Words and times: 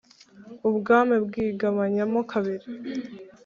ubwami 0.69 1.15
bwigabanya 1.25 2.03
mo 2.11 2.21
kabiri 2.31 2.67